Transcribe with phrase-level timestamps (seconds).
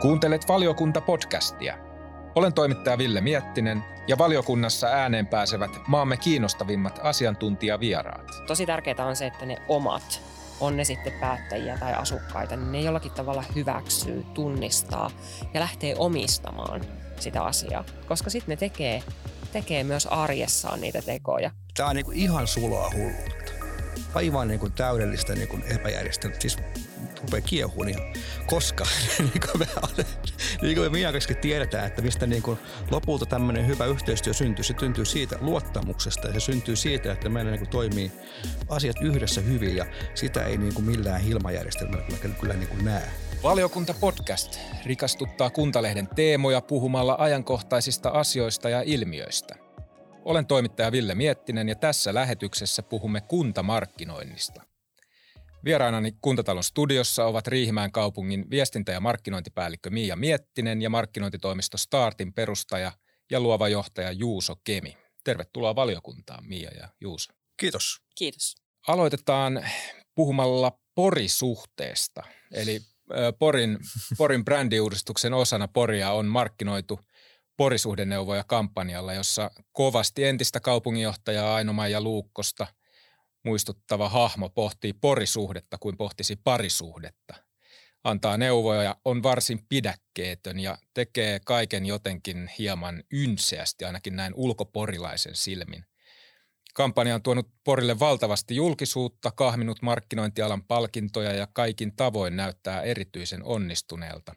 [0.00, 1.74] Kuuntelet valiokunta-podcastia.
[2.34, 8.26] Olen toimittaja Ville Miettinen ja valiokunnassa ääneen pääsevät maamme kiinnostavimmat asiantuntijavieraat.
[8.46, 10.22] Tosi tärkeää on se, että ne omat,
[10.60, 15.10] on ne sitten päättäjiä tai asukkaita, niin ne jollakin tavalla hyväksyy, tunnistaa
[15.54, 16.80] ja lähtee omistamaan
[17.18, 17.84] sitä asiaa.
[18.08, 19.02] Koska sitten ne tekee,
[19.52, 21.50] tekee myös arjessaan niitä tekoja.
[21.76, 23.52] Tämä on niinku ihan sulaa hulluutta.
[24.14, 26.40] Aivan niinku täydellistä niinku epäjärjestelmää.
[26.40, 26.58] Siis
[27.22, 28.02] rupeaa kiehuun ihan.
[28.46, 28.84] Koska
[29.18, 29.66] niin kuin me,
[30.62, 32.58] niin kuin me tiedetään, että mistä niin kuin
[32.90, 34.64] lopulta tämmöinen hyvä yhteistyö syntyy.
[34.64, 38.12] Se syntyy siitä luottamuksesta ja se syntyy siitä, että meillä niin kuin toimii
[38.68, 43.10] asiat yhdessä hyvin ja sitä ei niin kuin millään hilmajärjestelmällä kyllä, kyllä niin kuin näe.
[43.42, 49.54] Valiokunta podcast rikastuttaa Kuntalehden teemoja puhumalla ajankohtaisista asioista ja ilmiöistä.
[50.24, 54.69] Olen toimittaja Ville Miettinen ja tässä lähetyksessä puhumme kuntamarkkinoinnista.
[55.64, 62.92] Vieraanani Kuntatalon studiossa ovat Riihimäen kaupungin viestintä- ja markkinointipäällikkö Miia Miettinen ja markkinointitoimisto Startin perustaja
[63.30, 64.96] ja luova johtaja Juuso Kemi.
[65.24, 67.32] Tervetuloa valiokuntaan Miia ja Juuso.
[67.56, 68.00] Kiitos.
[68.14, 68.54] Kiitos.
[68.88, 69.66] Aloitetaan
[70.14, 72.22] puhumalla porisuhteesta.
[72.52, 72.80] Eli
[73.38, 73.78] Porin,
[74.18, 77.00] Porin brändiuudistuksen osana Poria on markkinoitu
[77.56, 82.66] porisuhdeneuvoja kampanjalla, jossa kovasti entistä kaupunginjohtajaa Aino-Maija Luukkosta–
[83.44, 87.34] muistuttava hahmo pohtii porisuhdetta kuin pohtisi parisuhdetta.
[88.04, 95.84] Antaa neuvoja, on varsin pidäkkeetön ja tekee kaiken jotenkin hieman ynseästi, ainakin näin ulkoporilaisen silmin.
[96.74, 104.34] Kampanja on tuonut Porille valtavasti julkisuutta, kahminut markkinointialan palkintoja ja kaikin tavoin näyttää erityisen onnistuneelta.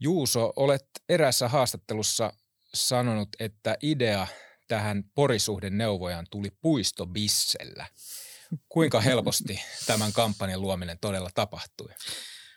[0.00, 2.32] Juuso, olet erässä haastattelussa
[2.74, 4.26] sanonut, että idea
[4.68, 7.86] tähän porisuhden neuvojaan tuli puistobissellä.
[8.68, 11.88] Kuinka helposti tämän kampanjan luominen todella tapahtui?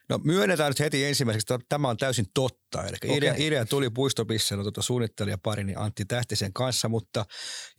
[0.09, 2.83] No myönnetään nyt heti ensimmäiseksi, että tämä on täysin totta.
[2.83, 3.17] Eli okay.
[3.17, 7.25] idea, idea tuli puistobissellä tuota suunnittelijaparini Antti Tähtisen kanssa, mutta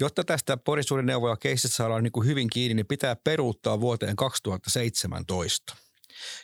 [0.01, 5.77] jotta tästä porisuuden neuvoja keisistä saadaan niin kuin hyvin kiinni, niin pitää peruuttaa vuoteen 2017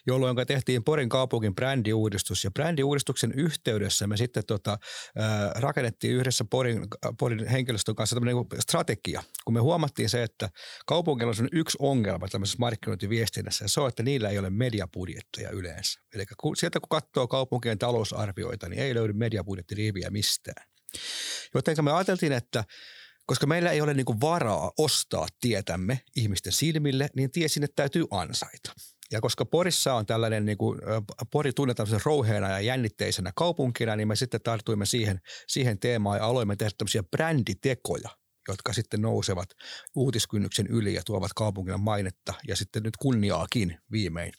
[0.06, 2.44] jolloin tehtiin Porin kaupungin brändiuudistus.
[2.44, 4.78] Ja brändiuudistuksen yhteydessä me sitten tota,
[5.16, 6.86] ää, rakennettiin yhdessä Porin,
[7.18, 10.50] Porin henkilöstön kanssa tämmöinen niin strategia, kun me huomattiin se, että
[10.86, 16.00] kaupungilla on yksi ongelma tämmöisessä markkinointiviestinnässä, ja se on, että niillä ei ole mediabudjetteja yleensä.
[16.14, 20.66] Eli kun, sieltä kun katsoo kaupunkien talousarvioita, niin ei löydy mediabudjettiriiviä mistään.
[21.54, 22.64] Joten me ajateltiin, että
[23.26, 28.72] koska meillä ei ole niin varaa ostaa tietämme ihmisten silmille, niin tiesin, että täytyy ansaita.
[29.12, 30.78] Ja koska Porissa on tällainen, niin kuin,
[31.30, 36.56] Pori tunnetaan rouheena ja jännitteisenä kaupunkina, niin me sitten tartuimme siihen, siihen teemaan ja aloimme
[36.56, 38.08] tehdä tämmöisiä bränditekoja,
[38.48, 39.48] jotka sitten nousevat
[39.96, 44.32] uutiskynnyksen yli ja tuovat kaupungilla mainetta ja sitten nyt kunniaakin viimein.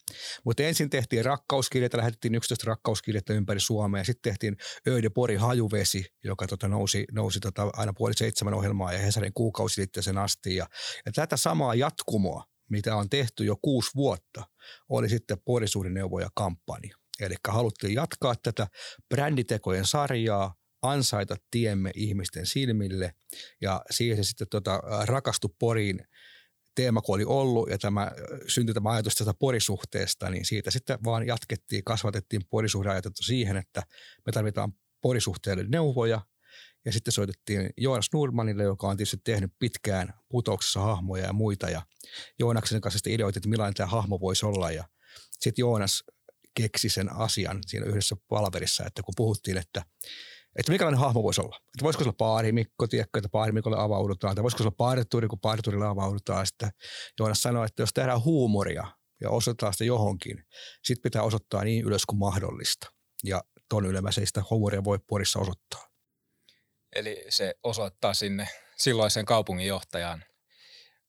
[0.46, 4.03] Mutta ensin tehtiin rakkauskirjeitä, lähetettiin 11 rakkauskirjettä ympäri Suomea.
[4.03, 4.57] Sitten tehtiin
[4.88, 9.90] Öide Pori hajuvesi, joka tota nousi, nousi tota aina puoli seitsemän ohjelmaa ja Hesarin kuukausi
[10.22, 10.56] asti.
[10.56, 10.68] Ja,
[11.06, 14.44] ja tätä samaa jatkumoa mitä on tehty jo kuusi vuotta,
[14.90, 16.96] oli sitten puolisuudenneuvoja kampanja.
[17.19, 18.68] Eli haluttiin jatkaa tätä
[19.09, 23.13] bränditekojen sarjaa, ansaita tiemme ihmisten silmille
[23.62, 26.00] ja siihen se sitten tota, rakastu Poriin
[26.75, 28.12] teema, kun oli ollut ja tämä,
[28.47, 33.84] syntyi tämä ajatus tästä porisuhteesta, niin siitä sitten vaan jatkettiin, kasvatettiin porisuhdeajatetta siihen, että
[34.25, 36.22] me tarvitaan porisuhteelle neuvoja
[36.89, 41.69] ja sitten soitettiin Joonas Nurmanille, joka on tietysti tehnyt pitkään putouksessa hahmoja ja muita.
[41.69, 41.81] Ja
[42.39, 44.72] Joonaksen kanssa sitten ideoitiin, että millainen tämä hahmo voisi olla.
[44.72, 44.83] Ja
[45.31, 46.03] sitten Joonas
[46.55, 49.83] keksi sen asian siinä yhdessä palaverissa, että kun puhuttiin, että
[50.55, 51.57] että mikälainen hahmo voisi olla.
[51.57, 55.39] Että voisiko se olla paarimikko, tiedätkö, että paarimikolle avaudutaan, tai voisiko se olla paarituri, kun
[55.39, 56.47] paariturille avaudutaan.
[56.47, 56.69] Sitten
[57.19, 58.88] Joonas sanoi, että jos tehdään huumoria
[59.21, 60.44] ja osoitetaan sitä johonkin,
[60.83, 62.88] sitten pitää osoittaa niin ylös kuin mahdollista.
[63.23, 65.88] Ja ton ylemmäs ei sitä huumoria voi Porissa osoittaa.
[66.95, 70.23] Eli se osoittaa sinne silloisen kaupunginjohtajan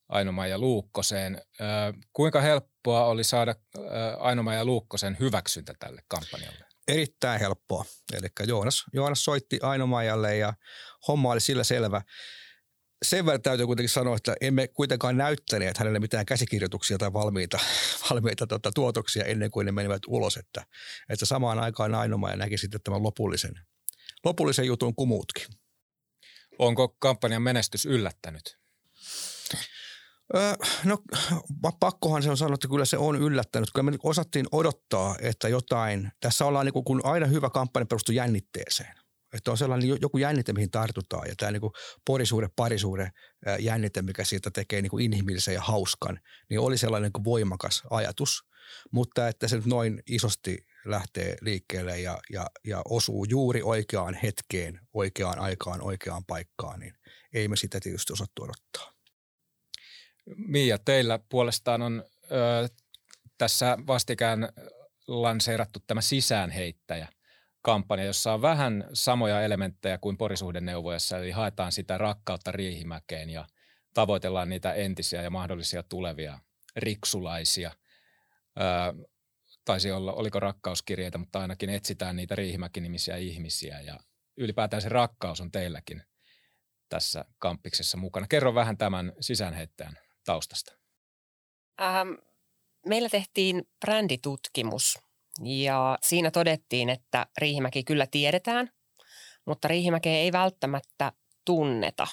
[0.09, 1.43] Ainoma ja Luukkoseen.
[2.13, 3.55] Kuinka helppoa oli saada
[4.19, 6.65] Ainoma ja Luukkosen hyväksyntä tälle kampanjalle?
[6.89, 7.85] Erittäin helppoa.
[8.13, 10.55] Eli Joonas, Joonas soitti Ainomajalle ja
[11.09, 12.03] homma oli sillä selvä.
[13.05, 17.59] Sen verran täytyy kuitenkin sanoa, että emme kuitenkaan näyttäneet hänelle mitään käsikirjoituksia tai valmiita,
[18.11, 20.37] valmiita tuota, tuotoksia ennen kuin ne menivät ulos.
[20.37, 20.65] Että,
[21.09, 23.55] että samaan aikaan Ainomaja näki sitten tämän lopullisen,
[24.25, 25.60] lopullisen jutun kumuutkin.
[26.61, 28.59] Onko kampanjan menestys yllättänyt?
[30.85, 30.99] No
[31.81, 33.71] pakkohan se on sanoa, että kyllä se on yllättänyt.
[33.75, 38.15] Kyllä me osattiin odottaa, että jotain, tässä ollaan niin kuin, kun aina hyvä kampanja perustuu
[38.15, 38.95] jännitteeseen.
[39.35, 41.29] Että on sellainen joku jännite, mihin tartutaan.
[41.29, 41.73] Ja tämä niin kuin
[42.07, 43.11] porisuhde, parisuhde
[43.59, 46.21] jännite, mikä siitä tekee niin kuin inhimillisen ja hauskan,
[46.51, 48.50] niin oli sellainen niin kuin voimakas ajatus.
[48.91, 54.81] Mutta että se nyt noin isosti lähtee liikkeelle ja, ja, ja osuu juuri oikeaan hetkeen,
[54.93, 56.95] oikeaan aikaan, oikeaan paikkaan, niin
[57.35, 58.93] ei me sitä tietysti osattu odottaa.
[60.37, 62.69] Mia, teillä puolestaan on ö,
[63.39, 64.49] tässä vastikään
[65.07, 67.09] lanseerattu tämä sisäänheittäjä
[67.63, 73.47] kampanja, jossa on vähän samoja elementtejä kuin porisuhdeneuvojassa, eli haetaan sitä rakkautta Riihimäkeen ja
[73.95, 76.39] tavoitellaan niitä entisiä ja mahdollisia tulevia
[76.77, 77.73] riksulaisia.
[79.65, 83.99] Taisi olla, oliko rakkauskirjeitä, mutta ainakin etsitään niitä Riihimäki-nimisiä ihmisiä ja
[84.37, 86.03] ylipäätään se rakkaus on teilläkin
[86.89, 88.27] tässä kampiksessa mukana.
[88.27, 90.73] Kerro vähän tämän sisäänheittäjän taustasta.
[91.81, 92.09] Ähm,
[92.87, 94.99] meillä tehtiin bränditutkimus
[95.45, 98.71] ja siinä todettiin, että Riihimäki kyllä tiedetään,
[99.47, 101.13] mutta Riihimäkeä ei välttämättä
[101.45, 102.07] tunneta.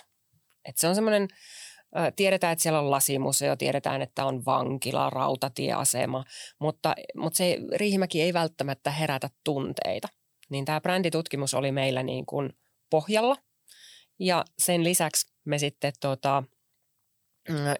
[0.65, 1.27] Et se on semmoinen,
[2.15, 6.23] tiedetään, että siellä on lasimuseo, tiedetään, että on vankila, rautatieasema,
[6.59, 10.07] mutta, mutta se Riihimäki ei välttämättä herätä tunteita.
[10.49, 12.49] Niin tämä bränditutkimus oli meillä niin kuin
[12.89, 13.35] pohjalla.
[14.19, 16.43] Ja sen lisäksi me sitten tota,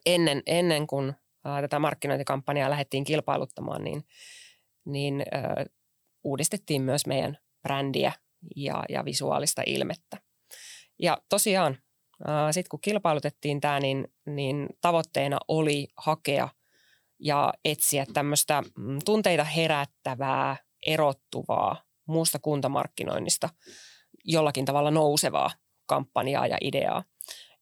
[0.06, 1.14] ennen, ennen kuin
[1.62, 4.04] tätä markkinointikampanjaa lähdettiin kilpailuttamaan, niin,
[4.86, 5.66] niin ö,
[6.24, 8.12] uudistettiin myös meidän brändiä
[8.56, 10.18] ja, ja visuaalista ilmettä.
[11.00, 11.78] Ja tosiaan,
[12.52, 16.50] sitten kun kilpailutettiin tämä, niin, niin tavoitteena oli hakea
[17.20, 23.50] ja etsiä tämmöistä mm, tunteita herättävää, erottuvaa muusta kuntamarkkinoinnista
[24.26, 25.52] jollakin tavalla nousevaa
[25.86, 27.04] kampanjaa ja ideaa.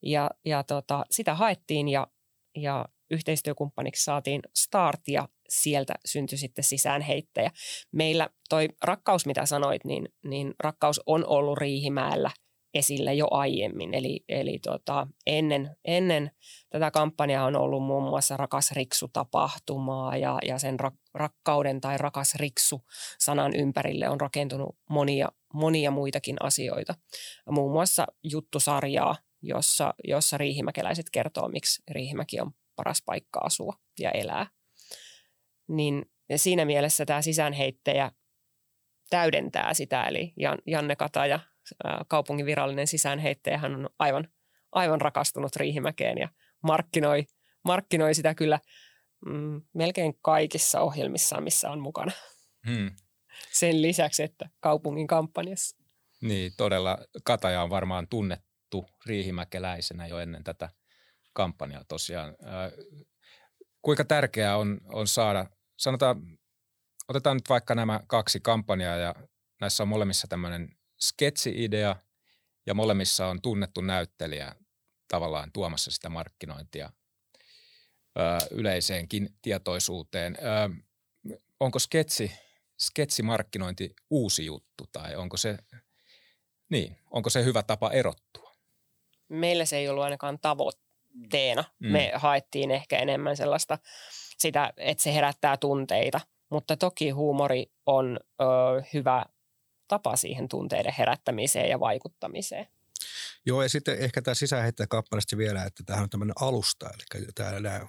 [0.03, 2.07] Ja, ja tota, sitä haettiin ja,
[2.55, 7.51] ja yhteistyökumppaniksi saatiin Start ja sieltä syntyi sitten sisäänheittäjä.
[7.91, 12.31] Meillä toi rakkaus, mitä sanoit, niin, niin rakkaus on ollut Riihimäellä
[12.75, 13.93] esillä jo aiemmin.
[13.93, 16.31] Eli, eli tota, ennen, ennen
[16.69, 22.35] tätä kampanjaa on ollut muun muassa Rakas Riksu-tapahtumaa ja, ja sen rak, rakkauden tai Rakas
[22.35, 26.95] Riksu-sanan ympärille on rakentunut monia, monia muitakin asioita.
[27.49, 34.47] Muun muassa juttusarjaa, jossa, jossa riihimäkeläiset kertoo, miksi Riihimäki on paras paikka asua ja elää.
[35.67, 36.05] Niin
[36.35, 38.11] siinä mielessä tämä sisäänheittäjä
[39.09, 40.33] täydentää sitä, eli
[40.65, 41.39] Janne Kataja,
[42.07, 44.27] kaupungin virallinen sisäänheittäjä, hän on aivan,
[44.71, 46.29] aivan rakastunut Riihimäkeen ja
[46.63, 47.25] markkinoi,
[47.63, 48.59] markkinoi sitä kyllä
[49.25, 52.11] mm, melkein kaikissa ohjelmissaan, missä on mukana.
[52.67, 52.91] Hmm.
[53.51, 55.77] Sen lisäksi, että kaupungin kampanjassa.
[56.21, 60.69] Niin, todella Kataja on varmaan tunnettu riihimäkeläisenä jo ennen tätä–
[61.35, 62.35] kampanjaa tosiaan.
[63.81, 65.45] Kuinka tärkeää on, on saada,
[65.77, 66.21] sanotaan,
[67.07, 69.15] otetaan nyt vaikka nämä kaksi kampanjaa ja
[69.61, 70.69] näissä on molemmissa tämmöinen
[71.07, 71.95] sketsi-idea
[72.65, 74.55] ja molemmissa on tunnettu näyttelijä
[75.07, 76.91] tavallaan tuomassa sitä markkinointia
[78.51, 80.37] yleiseenkin tietoisuuteen.
[81.59, 82.31] onko sketsi,
[82.79, 85.57] sketsimarkkinointi uusi juttu tai onko se,
[86.69, 88.51] niin, onko se hyvä tapa erottua?
[89.29, 90.79] Meillä se ei ollut ainakaan tavoite
[91.29, 91.63] teena.
[91.79, 91.91] Mm.
[91.91, 93.77] Me haettiin ehkä enemmän sellaista
[94.37, 96.21] sitä, että se herättää tunteita.
[96.49, 98.45] Mutta toki huumori on ö,
[98.93, 99.25] hyvä
[99.87, 102.67] tapa siihen tunteiden herättämiseen ja vaikuttamiseen.
[103.45, 107.51] Joo, ja sitten ehkä tämä sisäänheittäjä kappaleesti vielä, että tämähän on tämmöinen alusta, eli tämä,
[107.59, 107.81] nämä,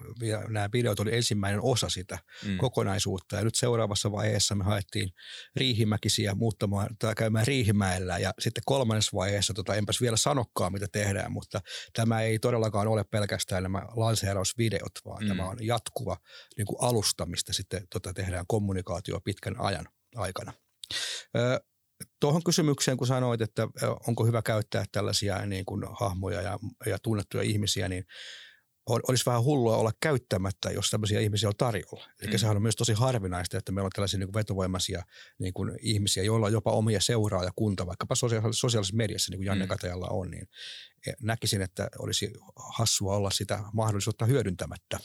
[0.48, 2.58] nämä videot oli ensimmäinen osa sitä mm.
[2.58, 5.10] kokonaisuutta, ja nyt seuraavassa vaiheessa me haettiin
[5.56, 11.32] riihimäkisiä muuttamaan tai käymään Riihimäellä, ja sitten kolmannessa vaiheessa, tota, enpäs vielä sanokkaan, mitä tehdään,
[11.32, 11.60] mutta
[11.92, 15.28] tämä ei todellakaan ole pelkästään nämä lanseerausvideot, vaan mm.
[15.28, 16.16] tämä on jatkuva
[16.56, 20.52] niin kuin alusta, mistä sitten tota, tehdään kommunikaatio pitkän ajan aikana.
[21.36, 21.60] Ö,
[22.20, 23.68] tuohon kysymykseen, kun sanoit, että
[24.06, 28.04] onko hyvä käyttää tällaisia niin kuin hahmoja ja, ja tunnettuja ihmisiä, niin
[28.86, 32.06] olisi vähän hullua olla käyttämättä, jos tämmöisiä ihmisiä on tarjolla.
[32.22, 32.38] Eli mm.
[32.38, 35.02] sehän on myös tosi harvinaista, että meillä on tällaisia niin kuin vetovoimaisia
[35.38, 39.64] niin kuin ihmisiä, joilla on jopa omia seuraajakunta, vaikkapa sosiaalisessa, sosiaalisessa mediassa, niin kuin Janne
[39.64, 39.68] mm.
[39.68, 40.48] Katajalla on, niin
[41.06, 44.98] e, näkisin, että olisi hassua olla sitä mahdollisuutta hyödyntämättä.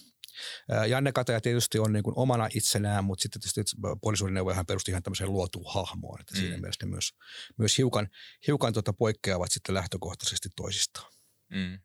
[0.87, 5.31] Janne Kataja tietysti on niin kuin omana itsenään, mutta sitten tietysti puolisuudenneuvojahan perusti ihan tämmöiseen
[5.31, 6.39] luotuun hahmoon, että mm.
[6.39, 7.13] siinä mielessä ne myös,
[7.57, 8.07] myös hiukan,
[8.47, 11.11] hiukan tuota poikkeavat sitten lähtökohtaisesti toisistaan.
[11.49, 11.79] Mm.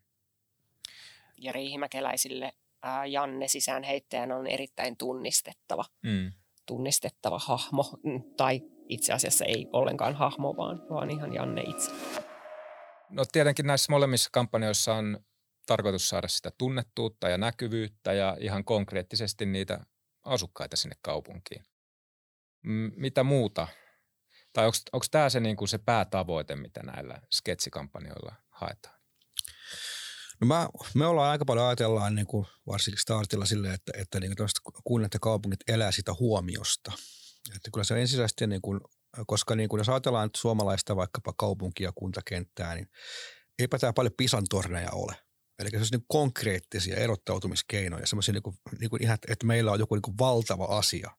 [1.37, 6.31] Ja riihimäkeläisille ää, Janne sisäänheittäjän on erittäin tunnistettava, mm.
[6.65, 11.91] tunnistettava hahmo, mm, tai itse asiassa ei ollenkaan hahmo, vaan, vaan ihan Janne itse.
[13.09, 15.19] No tietenkin näissä molemmissa kampanjoissa on
[15.67, 19.85] tarkoitus saada sitä tunnettuutta ja näkyvyyttä ja ihan konkreettisesti niitä
[20.23, 21.65] asukkaita sinne kaupunkiin.
[22.95, 23.67] Mitä muuta?
[24.53, 28.97] Tai onko tämä se, niin kuin se päätavoite, mitä näillä sketsikampanjoilla haetaan?
[30.41, 34.33] No mä, me ollaan aika paljon ajatellaan niin kuin varsinkin startilla silleen, että, että niin
[34.83, 36.91] kunnat ja kaupungit elää sitä huomiosta.
[37.55, 38.81] Että kyllä se on ensisijaisesti, niin kuin,
[39.27, 42.87] koska niin kuin jos ajatellaan suomalaista vaikkapa kaupunkia, kuntakenttää, niin
[43.59, 45.26] eipä tämä paljon pisan torneja ole.
[45.59, 49.79] Eli se on niin konkreettisia erottautumiskeinoja, semmoisia niin kuin, niin kuin ihan, että meillä on
[49.79, 51.11] joku niin kuin valtava asia,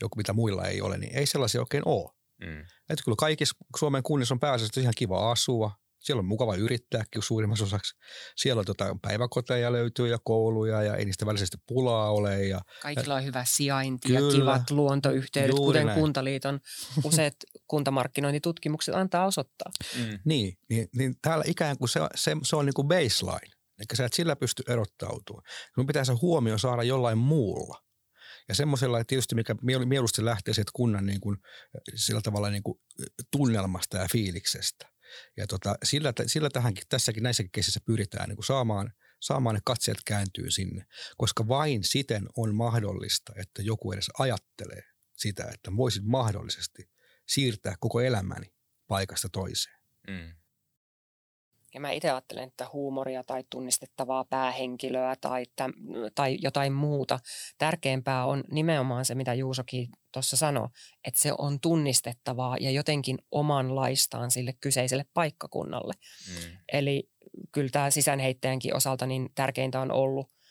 [0.00, 2.10] joku mitä muilla ei ole, niin ei sellaisia oikein ole.
[2.40, 2.60] Mm.
[2.60, 5.70] Että kyllä kaikissa Suomen kunnissa on pääasiassa ihan kiva asua,
[6.02, 7.94] siellä on mukava yrittääkin suurimmassa osaksi.
[8.36, 12.46] Siellä on tota päiväkoteja löytyy ja kouluja ja ei niistä välisesti pulaa ole.
[12.46, 16.00] Ja, Kaikilla on hyvä sijainti kyllä, ja kivat luontoyhteydet, kuten näin.
[16.00, 16.60] Kuntaliiton
[17.04, 17.34] useat
[17.66, 19.70] kuntamarkkinointitutkimukset antaa osoittaa.
[19.98, 20.18] Mm.
[20.24, 23.61] Niin, niin, niin täällä ikään kuin se, se, se on niin kuin baseline.
[23.82, 25.44] Eli sä et sillä pysty erottautumaan.
[25.74, 27.82] Sun pitää se huomio saada jollain muulla.
[28.48, 31.36] Ja semmoisella tietysti, mikä mieluusti lähtee sieltä kunnan niin kuin,
[31.94, 32.80] sillä tavalla niin kuin
[33.30, 34.92] tunnelmasta ja fiiliksestä.
[35.36, 39.98] Ja tota, sillä, sillä tähänkin, tässäkin näissäkin keississä pyritään niin kuin saamaan, saamaan ne katseet
[40.04, 40.86] kääntyy sinne,
[41.16, 44.82] koska vain siten on mahdollista, että joku edes ajattelee
[45.16, 46.90] sitä, että voisit mahdollisesti
[47.28, 48.54] siirtää koko elämäni
[48.86, 49.76] paikasta toiseen.
[50.08, 50.41] Mm.
[51.74, 55.72] Ja mä itse ajattelen, että huumoria tai tunnistettavaa päähenkilöä tai, täm,
[56.14, 57.18] tai jotain muuta.
[57.58, 60.68] Tärkeämpää on nimenomaan se, mitä Juusokin tuossa sanoi,
[61.04, 65.92] että se on tunnistettavaa ja jotenkin omanlaistaan sille kyseiselle paikkakunnalle.
[66.28, 66.56] Mm.
[66.72, 67.08] Eli
[67.52, 70.28] kyllä tämä sisäänheittäjänkin osalta niin tärkeintä on ollut–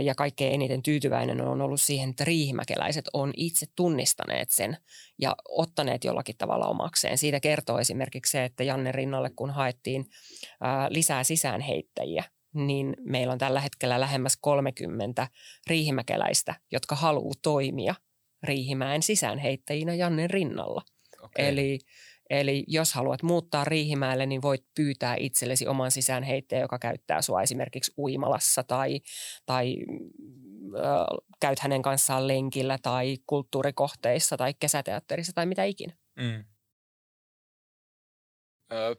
[0.00, 4.76] ja kaikkein eniten tyytyväinen on ollut siihen, että riihimäkeläiset on itse tunnistaneet sen
[5.18, 7.18] ja ottaneet jollakin tavalla omakseen.
[7.18, 10.06] Siitä kertoo esimerkiksi se, että Janne rinnalle kun haettiin
[10.88, 15.28] lisää sisäänheittäjiä, niin meillä on tällä hetkellä lähemmäs 30
[15.66, 17.94] riihimäkeläistä, jotka haluaa toimia
[18.42, 20.82] Riihimäen sisäänheittäjinä Jannen rinnalla.
[21.22, 21.44] Okay.
[21.44, 21.78] Eli
[22.30, 27.92] Eli jos haluat muuttaa Riihimäelle, niin voit pyytää itsellesi oman sisäänheittäjän, joka käyttää sua esimerkiksi
[27.98, 29.00] uimalassa tai,
[29.46, 29.76] tai
[30.76, 31.06] äh,
[31.40, 35.96] käyt hänen kanssaan lenkillä tai kulttuurikohteissa tai kesäteatterissa tai mitä ikinä.
[36.16, 36.44] Mm.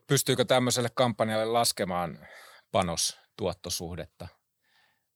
[0.07, 2.27] Pystyykö tämmöiselle kampanjalle laskemaan
[2.71, 4.27] panostuottosuhdetta?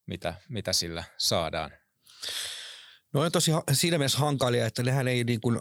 [0.08, 1.72] Mitä, mitä sillä saadaan?
[3.13, 5.60] No on tosi siinä mielessä hankalia, että nehän ei niin kuin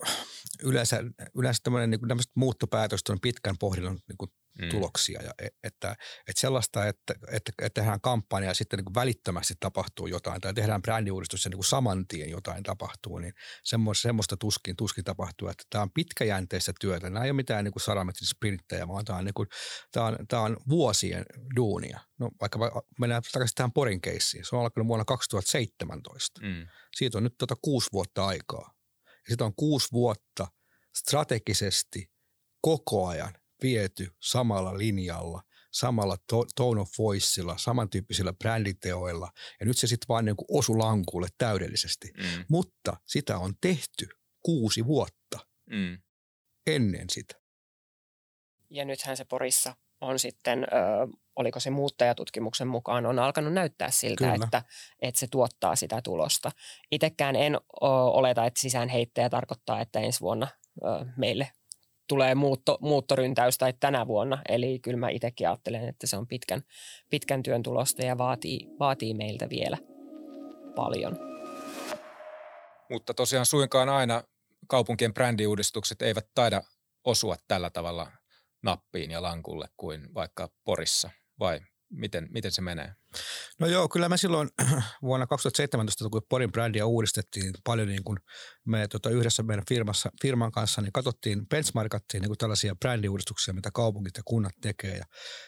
[0.62, 1.02] yleensä,
[1.34, 4.30] yleensä tämmöinen niin muuttopäätöstä on pitkän pohdinnan niin kuin
[4.62, 4.68] mm.
[4.68, 5.22] tuloksia.
[5.22, 5.96] Ja e, että,
[6.28, 10.54] että sellaista, että, että, että tehdään kampanja ja sitten niin kuin välittömästi tapahtuu jotain tai
[10.54, 13.32] tehdään brändiuudistus ja niin kuin saman tien jotain tapahtuu, niin
[13.64, 15.48] semmoista, semmoista tuskin, tuskin tapahtuu.
[15.48, 17.10] Että tämä on pitkäjänteistä työtä.
[17.10, 19.48] Nämä ei ole mitään niin kuin sadametrin sprinttejä, vaan tämä on, niin kuin,
[19.92, 21.24] tämä, on, tämä on vuosien
[21.56, 22.00] duunia.
[22.18, 24.44] No vaikka mennään takaisin tähän Porin keissiin.
[24.44, 26.40] Se on alkanut vuonna 2017.
[26.42, 26.66] Mm.
[26.96, 28.74] Siitä on nyt tota kuusi vuotta aikaa.
[29.06, 30.46] Ja sitä on kuusi vuotta
[30.96, 32.10] strategisesti
[32.60, 39.30] koko ajan viety samalla linjalla, samalla to- tone of voiceilla, samantyyppisillä bränditeoilla.
[39.60, 42.12] Ja nyt se sitten vaan niin osu lankulle täydellisesti.
[42.16, 42.44] Mm.
[42.48, 44.08] Mutta sitä on tehty
[44.42, 45.38] kuusi vuotta
[45.70, 45.98] mm.
[46.66, 47.34] ennen sitä.
[48.70, 50.66] Ja nythän se Porissa on sitten, ö,
[51.36, 54.62] oliko se muuttajatutkimuksen mukaan, on alkanut näyttää siltä, että,
[55.02, 56.50] että se tuottaa sitä tulosta.
[56.92, 60.48] Itsekään en o, oleta, että sisäänheittäjä tarkoittaa, että ensi vuonna
[60.84, 60.86] ö,
[61.16, 61.52] meille
[62.10, 64.42] tulee muutto, muuttoryntäys tai tänä vuonna.
[64.48, 66.62] Eli kyllä mä itsekin ajattelen, että se on pitkän,
[67.10, 69.78] pitkän työn tulosta ja vaatii, vaatii meiltä vielä
[70.74, 71.18] paljon.
[72.90, 74.22] Mutta tosiaan suinkaan aina
[74.66, 76.62] kaupunkien brändiuudistukset eivät taida
[77.04, 78.12] osua tällä tavalla
[78.62, 82.94] nappiin ja lankulle kuin vaikka Porissa, vai miten, miten se menee?
[83.60, 84.48] No joo, kyllä me silloin
[85.02, 88.18] vuonna 2017, kun Porin brändiä uudistettiin paljon niin kuin
[88.66, 94.16] me tota, yhdessä meidän firmassa, firman kanssa, niin katsottiin, benchmarkattiin niin tällaisia brändiuudistuksia, mitä kaupungit
[94.16, 94.96] ja kunnat tekee.
[94.96, 95.04] Ja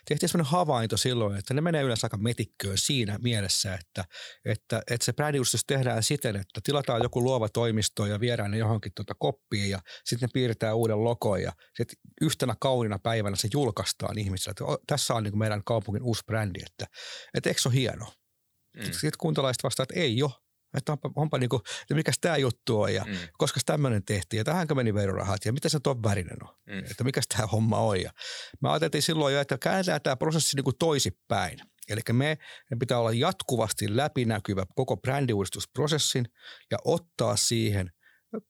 [0.09, 4.05] tehtiin sellainen havainto silloin, että ne menee yleensä aika metikköön siinä mielessä, että,
[4.45, 8.93] että, että se brändiuudistus tehdään siten, että tilataan joku luova toimisto ja viedään ne johonkin
[8.95, 14.19] tota koppiin ja sitten ne piirretään uuden logon ja sitten yhtenä kaunina päivänä se julkaistaan
[14.19, 16.87] ihmisille, että tässä on niin meidän kaupungin uusi brändi, että,
[17.35, 18.07] että eikö se ole hieno?
[18.77, 18.85] Mm.
[18.85, 20.33] Sitten kuntalaiset vastaavat, että ei ole.
[20.77, 23.17] Että onpa, onpa niin kuin, että mikäs tämä juttu on ja mm.
[23.39, 26.55] koska tämmöinen tehtiin ja tähänkö meni verorahat ja mitä se tuon värinen on.
[26.67, 26.79] Mm.
[26.79, 28.01] Että mikäs tämä homma on.
[28.03, 28.13] Ja
[28.61, 31.59] me ajateltiin silloin jo, että käännetään tämä prosessi niin kuin toisipäin.
[31.89, 32.39] Eli me,
[32.71, 36.27] me pitää olla jatkuvasti läpinäkyvä koko brändiuudistusprosessin
[36.71, 37.93] ja ottaa siihen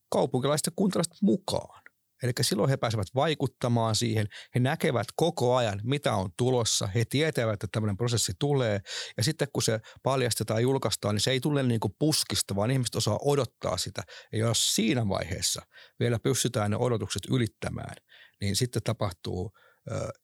[0.09, 1.82] kaupunkilaiset kuntalaiset mukaan.
[2.23, 4.29] Eli silloin he pääsevät vaikuttamaan siihen.
[4.55, 6.87] He näkevät koko ajan, mitä on tulossa.
[6.87, 8.81] He tietävät, että tämmöinen prosessi tulee.
[9.17, 12.71] Ja sitten kun se paljastetaan ja julkaistaan, niin se ei tule niin kuin puskista, vaan
[12.71, 14.03] ihmiset osaa odottaa sitä.
[14.33, 15.63] Ja jos siinä vaiheessa
[16.01, 17.97] vielä pystytään ne odotukset ylittämään,
[18.41, 19.53] niin sitten tapahtuu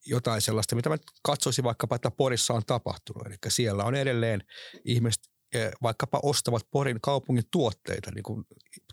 [0.06, 3.26] jotain sellaista, mitä mä katsoisin vaikkapa, että Porissa on tapahtunut.
[3.26, 4.40] Eli siellä on edelleen
[4.84, 5.22] ihmiset
[5.82, 8.44] vaikkapa ostavat Porin kaupungin tuotteita niin kuin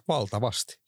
[0.07, 0.84] valtavasti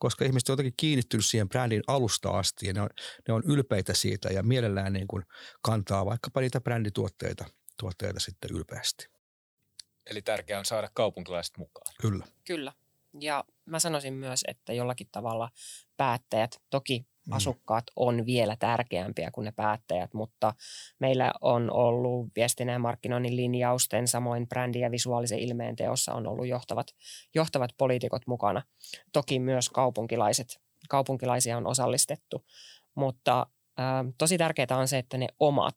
[0.00, 2.88] koska ihmiset on jotenkin kiinnittynyt siihen brändin alusta asti ja ne on,
[3.28, 5.24] ne on ylpeitä siitä ja mielellään niin kuin
[5.62, 7.44] kantaa vaikkapa niitä brändituotteita
[7.78, 9.06] tuotteita sitten ylpeästi.
[10.10, 11.94] Eli tärkeää on saada kaupunkilaiset mukaan.
[12.00, 12.26] Kyllä.
[12.44, 12.72] Kyllä.
[13.20, 15.50] Ja mä sanoisin myös, että jollakin tavalla
[15.96, 17.36] päättäjät, toki mm.
[17.36, 20.54] asukkaat on vielä tärkeämpiä kuin ne päättäjät, mutta
[20.98, 26.46] meillä on ollut viestinnän ja markkinoinnin linjausten, samoin brändi- ja visuaalisen ilmeen teossa on ollut
[26.46, 26.86] johtavat,
[27.34, 28.62] johtavat poliitikot mukana.
[29.12, 32.44] Toki myös kaupunkilaiset, kaupunkilaisia on osallistettu,
[32.94, 33.46] mutta
[33.80, 33.84] ä,
[34.18, 35.76] tosi tärkeää on se, että ne omat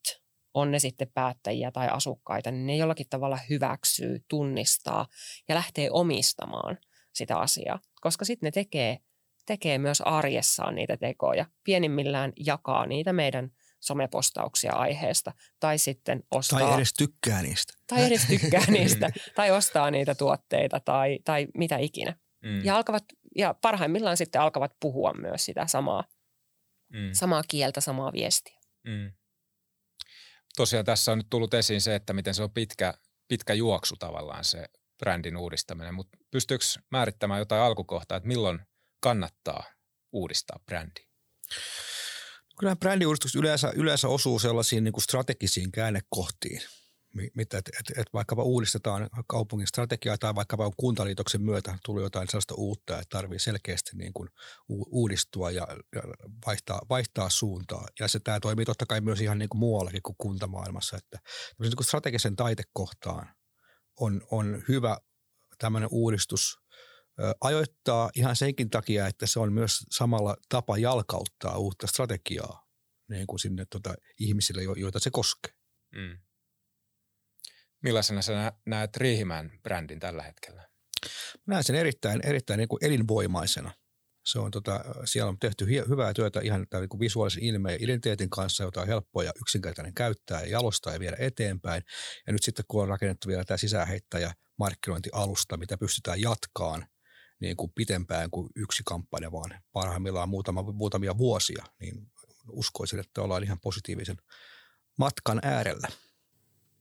[0.53, 5.05] on ne sitten päättäjiä tai asukkaita, niin ne jollakin tavalla hyväksyy, tunnistaa
[5.49, 6.77] ja lähtee omistamaan
[7.13, 8.97] sitä asiaa, koska sitten ne tekee,
[9.45, 11.45] tekee myös arjessaan niitä tekoja.
[11.63, 16.59] Pienimmillään jakaa niitä meidän somepostauksia aiheesta tai sitten ostaa.
[16.59, 17.73] Tai edes tykkää niistä.
[17.87, 22.15] Tai edes tykkää niistä tai ostaa niitä tuotteita tai, tai mitä ikinä.
[22.43, 22.65] Mm.
[22.65, 23.03] Ja, alkavat,
[23.37, 26.03] ja parhaimmillaan sitten alkavat puhua myös sitä samaa,
[26.93, 27.09] mm.
[27.13, 28.59] samaa kieltä, samaa viestiä.
[28.87, 29.11] Mm
[30.55, 32.93] tosiaan tässä on nyt tullut esiin se, että miten se on pitkä,
[33.27, 34.65] pitkä juoksu tavallaan se
[34.99, 38.59] brändin uudistaminen, mutta pystyykö määrittämään jotain alkukohtaa, että milloin
[39.03, 39.63] kannattaa
[40.11, 41.01] uudistaa brändi?
[42.59, 46.61] Kyllä brändiuudistus yleensä, yleensä osuu sellaisiin niin kuin strategisiin käännekohtiin–
[47.13, 52.55] mitä, että et, et vaikkapa uudistetaan kaupungin strategiaa tai vaikkapa kuntaliitoksen myötä tuli jotain sellaista
[52.57, 54.29] uutta, että tarvii selkeästi niin kuin
[54.69, 56.01] uudistua ja, ja
[56.47, 57.87] vaihtaa, vaihtaa suuntaa.
[57.99, 61.19] Ja se tämä toimii totta kai myös ihan niin kuin muuallakin kuin kuntamaailmassa, että
[61.59, 63.29] niin kuin strategisen taitekohtaan
[63.99, 64.97] on, on hyvä
[65.57, 66.62] tämmöinen uudistus
[67.41, 72.67] ajoittaa ihan senkin takia, että se on myös samalla tapa jalkauttaa uutta strategiaa
[73.09, 75.53] niin kuin sinne tota, ihmisille, joita se koskee.
[75.95, 76.17] Mm.
[77.83, 80.69] Millaisena sä näet Riihimään brändin tällä hetkellä?
[81.47, 83.71] Näen sen erittäin, erittäin niin kuin elinvoimaisena.
[84.25, 88.29] Se on tota, siellä on tehty hie- hyvää työtä ihan tämän niin visuaalisen ilmeen identiteetin
[88.29, 91.83] kanssa, jota on helppo ja yksinkertainen käyttää ja jalostaa ja viedä eteenpäin.
[92.27, 96.87] Ja nyt sitten kun on rakennettu vielä tämä sisäheittäjä markkinointialusta, mitä pystytään jatkaan
[97.43, 102.11] niin kuin pitempään kuin yksi kampanja, vaan parhaimmillaan muutama, muutamia vuosia, niin
[102.49, 104.17] uskoisin, että ollaan ihan positiivisen
[104.97, 105.87] matkan äärellä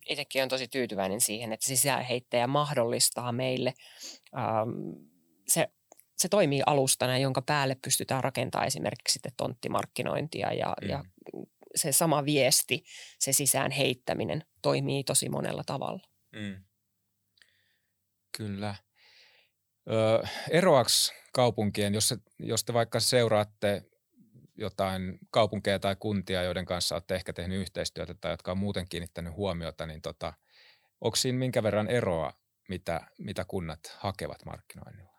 [0.09, 3.75] itsekin on tosi tyytyväinen siihen, että sisäheittäjä mahdollistaa meille.
[4.37, 4.71] Ähm,
[5.49, 5.69] se,
[6.17, 10.89] se toimii alustana, jonka päälle pystytään rakentamaan esimerkiksi sitten tonttimarkkinointia ja, mm.
[10.89, 11.05] ja
[11.75, 12.85] se sama viesti,
[13.19, 16.03] se sisään heittäminen toimii tosi monella tavalla.
[16.33, 16.65] Mm.
[18.37, 18.75] Kyllä.
[19.91, 23.83] Ö, eroaks kaupunkien, jos, jos te vaikka seuraatte
[24.57, 29.33] jotain kaupunkeja tai kuntia, joiden kanssa olette ehkä tehnyt yhteistyötä tai jotka on muuten kiinnittänyt
[29.33, 30.33] huomiota, niin tota,
[31.01, 32.33] onko siinä minkä verran eroa,
[32.69, 35.13] mitä, mitä kunnat hakevat markkinoinnilla?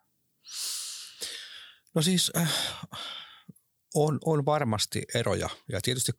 [1.94, 2.52] No siis äh,
[3.94, 6.12] on, on varmasti eroja ja tietysti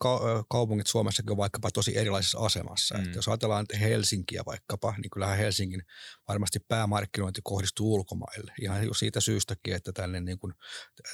[0.49, 2.95] kaupungit Suomessakin on vaikkapa tosi erilaisessa asemassa.
[2.95, 3.03] Mm.
[3.03, 5.81] Että jos ajatellaan Helsinkiä vaikkapa, niin kyllähän Helsingin
[6.27, 8.53] varmasti päämarkkinointi kohdistuu ulkomaille.
[8.61, 10.53] Ihan jo siitä syystäkin, että tänne niin kuin,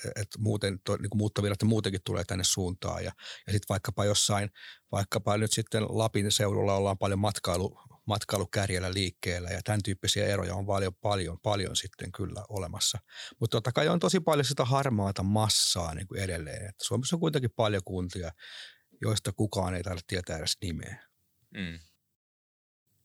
[0.05, 3.03] että muuten, to, niin kuin muuttovirrat muutenkin tulee tänne suuntaan.
[3.03, 3.11] Ja,
[3.47, 4.49] ja sitten vaikkapa jossain,
[4.91, 10.65] vaikkapa nyt sitten Lapin seudulla ollaan paljon matkailu, matkailukärjellä liikkeellä ja tämän tyyppisiä eroja on
[10.65, 12.97] paljon, paljon, paljon sitten kyllä olemassa.
[13.39, 16.69] Mutta totta kai on tosi paljon sitä harmaata massaa niin kuin edelleen.
[16.69, 18.31] Että Suomessa on kuitenkin paljon kuntia,
[19.01, 21.03] joista kukaan ei tarvitse tietää edes nimeä.
[21.57, 21.79] Mm.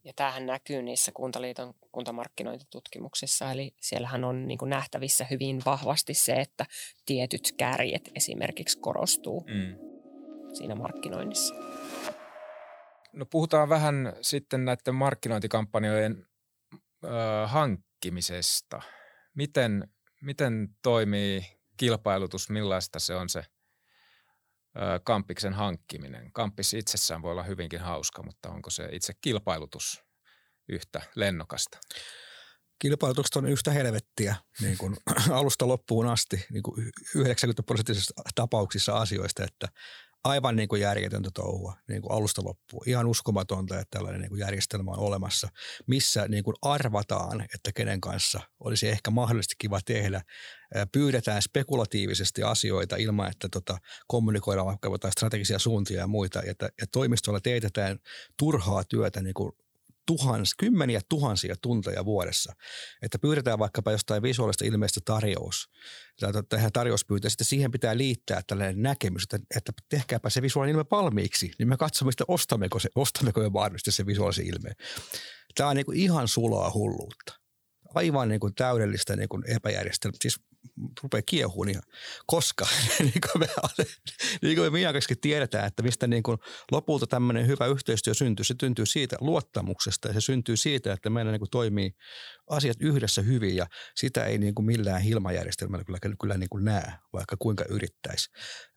[0.04, 6.32] Ja tämähän näkyy niissä Kuntaliiton kuntamarkkinointitutkimuksissa, eli siellähän on niin kuin nähtävissä hyvin vahvasti se,
[6.32, 6.66] että
[7.06, 9.78] tietyt kärjet esimerkiksi korostuu mm.
[10.52, 11.54] siinä markkinoinnissa.
[13.16, 16.26] No puhutaan vähän sitten näiden markkinointikampanjoiden
[17.04, 17.08] ö,
[17.46, 18.82] hankkimisesta.
[19.34, 19.88] Miten,
[20.22, 26.32] miten toimii kilpailutus, millaista se on se ö, kampiksen hankkiminen?
[26.32, 30.04] Kampis itsessään voi olla hyvinkin hauska, mutta onko se itse kilpailutus
[30.68, 31.78] yhtä lennokasta?
[32.78, 34.96] Kilpailutukset on yhtä helvettiä niin kuin
[35.30, 39.68] alusta loppuun asti niin kuin 90 prosenttisissa tapauksissa asioista, että
[40.26, 42.82] aivan niin kuin järjetöntä touhua niin kuin alusta loppuun.
[42.86, 45.48] Ihan uskomatonta, että tällainen niin kuin järjestelmä on olemassa,
[45.86, 50.22] missä niin kuin arvataan, että kenen kanssa olisi ehkä mahdollisesti kiva tehdä.
[50.92, 56.42] Pyydetään spekulatiivisesti asioita ilman, että tota, kommunikoidaan vaikka jotain strategisia suuntia ja muita.
[56.42, 57.98] Että, että toimistolla teetetään
[58.38, 59.52] turhaa työtä niin kuin
[60.06, 62.52] tuhans, kymmeniä tuhansia tunteja vuodessa,
[63.02, 65.70] että pyydetään vaikkapa jostain visuaalista ilmeistä tarjous,
[66.48, 71.50] tähän tarjouspyytä, sitten siihen pitää liittää tällainen näkemys, että, että tehkääpä se visuaalinen ilme valmiiksi,
[71.58, 74.74] niin me katsomme sitä, ostammeko, se, ostammeko me mahdollisesti se visuaalisen ilmeen.
[75.54, 77.46] Tämä on niin kuin ihan sulaa hulluutta
[77.94, 80.18] aivan niin kuin täydellistä niin kuin epäjärjestelmää.
[80.22, 80.40] Siis
[81.02, 81.82] rupeaa kiehuun ihan,
[82.26, 82.66] koska
[82.98, 83.48] niin kuin me,
[84.42, 86.38] niin kuin me Miakaskin tiedetään, että mistä niin kuin
[86.72, 88.44] lopulta tämmöinen hyvä yhteistyö syntyy.
[88.44, 91.94] Se syntyy siitä luottamuksesta ja se syntyy siitä, että meillä niin kuin toimii
[92.50, 96.92] asiat yhdessä hyvin ja sitä ei niin kuin millään hilmajärjestelmällä kyllä, kyllä niin kuin näe,
[97.12, 98.30] vaikka kuinka yrittäisi.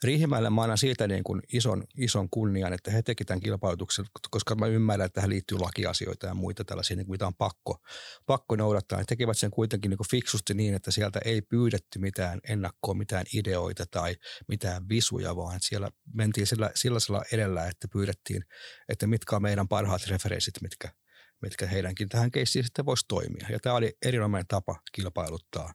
[0.04, 4.56] Riihimäelle mä annan siitä niin kuin ison, ison kunnian, että he teki tämän kilpailutuksen, koska
[4.56, 7.78] mä ymmärrän, että tähän liittyy lakiasioita ja muita tällaisia, niin kuin mitä on pakko,
[8.26, 8.98] pakko noudattaa.
[8.98, 11.42] He tekivät sen kuitenkin niin kuin fiksusti niin, että sieltä ei
[11.80, 14.16] pyydetty mitään ennakkoa, mitään ideoita tai
[14.48, 18.44] mitään visuja, vaan siellä mentiin sillä, sellaisella edellä, että pyydettiin,
[18.90, 20.90] että mitkä on meidän parhaat referenssit, mitkä–
[21.42, 23.48] mitkä heidänkin tähän keissiin sitten voisi toimia.
[23.50, 25.74] Ja tämä oli erinomainen tapa kilpailuttaa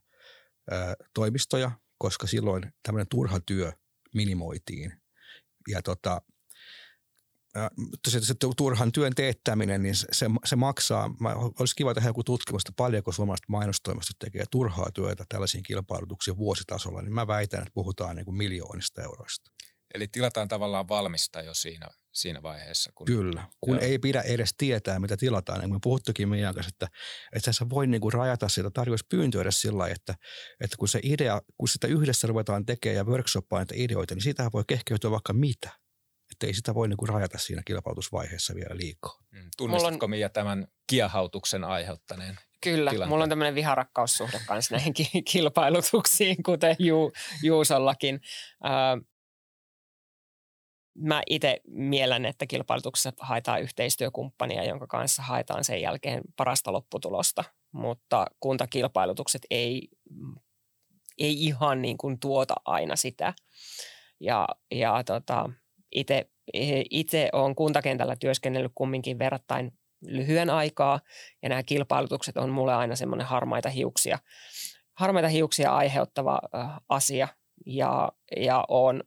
[0.70, 3.72] ää, toimistoja, koska silloin tämmöinen turha työ
[4.14, 4.92] minimoitiin.
[5.68, 6.22] Ja tota,
[8.08, 11.14] se, se turhan työn teettäminen, niin se, se, se maksaa.
[11.20, 17.02] Mä, olisi kiva tehdä joku tutkimusta, paljonko suomalaiset mainostoimistot tekee turhaa työtä tällaisiin kilpailutuksiin vuositasolla,
[17.02, 19.50] niin mä väitän, että puhutaan niin kuin miljoonista euroista.
[19.94, 22.92] Eli tilataan tavallaan valmista jo siinä, siinä vaiheessa.
[22.94, 23.84] Kun, Kyllä, kun joo.
[23.84, 25.60] ei pidä edes tietää, mitä tilataan.
[25.60, 26.88] Niin kuin me puhuttukin meidän kanssa, että,
[27.32, 30.14] että sä voi niin kuin rajata sitä tarjouspyyntöä edes sillä lailla, että,
[30.60, 34.50] että kun se idea, kun sitä yhdessä ruvetaan tekemään ja workshoppaa näitä ideoita, niin siitä
[34.52, 35.83] voi kehkeytyä vaikka mitä.
[36.32, 39.18] Että ei sitä voi niin kuin rajata siinä kilpailutusvaiheessa vielä liikaa.
[39.30, 39.50] Mm.
[39.56, 40.10] Tunnistatko on...
[40.10, 43.08] Mia tämän kiehautuksen aiheuttaneen Kyllä, tilanteen.
[43.08, 44.94] mulla on tämmöinen viharakkaussuhde kanssa näihin
[45.32, 48.20] kilpailutuksiin, kuten Ju, Juusollakin.
[48.64, 49.06] Äh,
[50.98, 58.26] mä itse mielen, että kilpailutuksessa haetaan yhteistyökumppania, jonka kanssa haetaan sen jälkeen parasta lopputulosta, mutta
[58.40, 59.88] kuntakilpailutukset ei,
[61.18, 63.34] ei ihan niin kuin tuota aina sitä.
[64.20, 65.50] Ja, ja tota,
[65.94, 66.30] itse,
[66.90, 69.72] itse olen kuntakentällä työskennellyt kumminkin verrattain
[70.06, 71.00] lyhyen aikaa,
[71.42, 74.18] ja nämä kilpailutukset on mulle aina semmoinen harmaita hiuksia,
[74.94, 76.40] harmaita hiuksia aiheuttava
[76.88, 77.28] asia,
[77.66, 79.04] ja, ja olen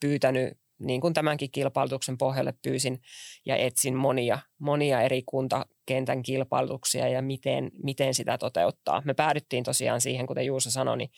[0.00, 3.00] pyytänyt niin kuin tämänkin kilpailutuksen pohjalle pyysin
[3.46, 9.02] ja etsin monia, monia eri kuntakentän kilpailutuksia ja miten, miten sitä toteuttaa.
[9.04, 11.10] Me päädyttiin tosiaan siihen, kuten Juuso sanoi, niin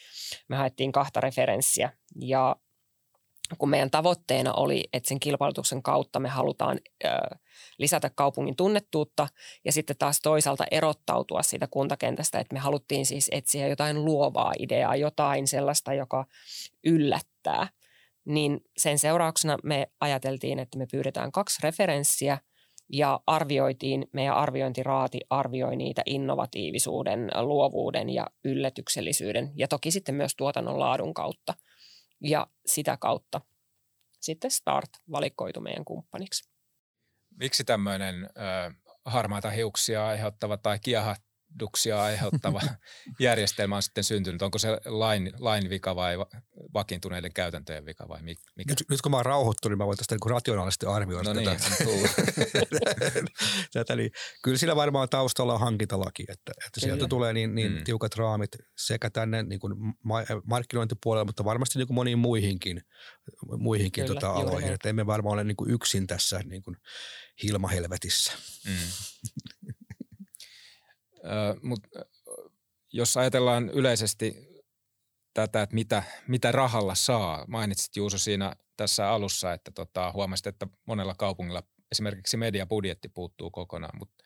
[0.49, 2.57] me haettiin kahta referenssiä ja
[3.59, 7.09] kun meidän tavoitteena oli, että sen kilpailutuksen kautta me halutaan ö,
[7.79, 9.29] lisätä kaupungin tunnettuutta
[9.65, 14.97] ja sitten taas toisaalta erottautua siitä kuntakentästä, että me haluttiin siis etsiä jotain luovaa ideaa,
[14.97, 16.27] jotain sellaista, joka
[16.85, 17.69] yllättää–
[18.25, 22.39] niin sen seurauksena me ajateltiin, että me pyydetään kaksi referenssiä
[22.93, 30.79] ja arvioitiin, meidän arviointiraati arvioi niitä innovatiivisuuden, luovuuden ja yllätyksellisyyden ja toki sitten myös tuotannon
[30.79, 31.55] laadun kautta.
[32.25, 33.41] Ja sitä kautta
[34.21, 36.51] sitten Start valikoitu meidän kumppaniksi.
[37.41, 38.31] Miksi tämmöinen ö,
[39.05, 41.23] harmaata hiuksia aiheuttava tai kiehat,
[41.59, 42.61] tukahduksia aiheuttava
[43.21, 44.43] järjestelmä on sitten syntynyt?
[44.43, 46.17] Onko se lain, lain vika vai
[46.75, 48.43] vakiintuneiden käytäntöjen vika vai mikä?
[48.69, 51.51] Nyt, nyt kun mä oon rauhoittunut, niin mä voin tästä niin rationaalisesti arvioida no niin,
[53.73, 53.97] tätä.
[53.97, 54.11] niin,
[54.43, 57.85] kyllä sillä varmaan taustalla on hankintalaki, että, että sieltä tulee niin, niin mm.
[57.85, 59.75] tiukat raamit sekä tänne niin kuin
[60.45, 62.83] markkinointipuolelle, mutta varmasti niin kuin moniin muihinkin,
[63.59, 64.73] muihinkin kyllä, tota aloihin.
[64.73, 66.77] Että emme varmaan ole niin kuin yksin tässä niin kuin
[67.43, 68.33] hilmahelvetissä.
[68.67, 68.73] Mm.
[71.63, 71.89] Mutta
[72.93, 74.37] jos ajatellaan yleisesti
[75.35, 80.67] tätä, että mitä, mitä rahalla saa, mainitsit Juuso siinä tässä alussa, että tota, huomasit, että
[80.87, 84.25] monella kaupungilla esimerkiksi mediabudjetti puuttuu kokonaan, mutta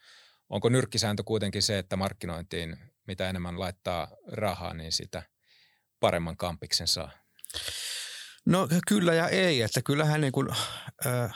[0.49, 5.23] onko nyrkkisääntö kuitenkin se, että markkinointiin mitä enemmän laittaa rahaa, niin sitä
[6.01, 7.11] paremman kampiksen saa?
[8.47, 10.49] No kyllä ja ei, että kyllähän niin kuin,
[11.07, 11.35] äh,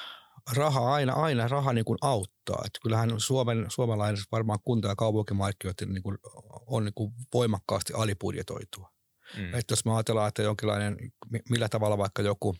[0.57, 2.63] raha aina, aina raha niin kuin auttaa.
[2.67, 6.19] Että kyllähän Suomen, suomalaiset varmaan kunta- ja kaupunkimarkkinoit niin kuin
[6.67, 8.93] on niin kuin voimakkaasti alibudjetoitua.
[9.37, 9.55] Mm.
[9.55, 10.97] Että jos me ajatellaan, että jonkinlainen,
[11.51, 12.55] millä tavalla vaikka joku,